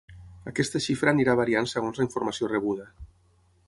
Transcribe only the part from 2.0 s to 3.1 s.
la informació rebuda.